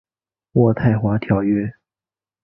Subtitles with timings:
[0.53, 1.71] 渥太华条约。